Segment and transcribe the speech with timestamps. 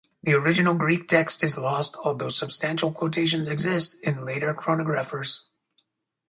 [0.23, 5.41] The original Greek text is lost, although substantial quotations exist in later chronographers.